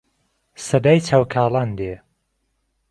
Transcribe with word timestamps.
سەدای 0.67 0.99
چاو 1.07 1.23
کاڵان 1.33 1.69
دێ 1.77 1.93